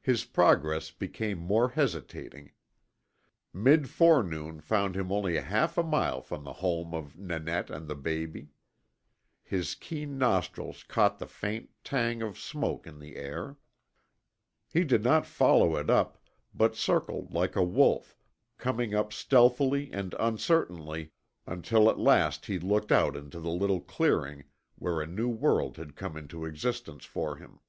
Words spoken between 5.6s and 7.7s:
a mile from the home of Nanette